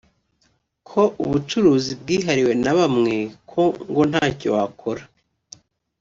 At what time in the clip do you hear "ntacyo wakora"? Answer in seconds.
4.11-5.03